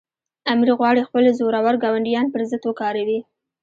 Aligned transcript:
امیر 0.51 0.69
غواړي 0.79 1.01
خپل 1.07 1.23
زورور 1.39 1.75
ګاونډیان 1.83 2.25
پر 2.33 2.41
ضد 2.51 2.63
وکاروي. 2.65 3.19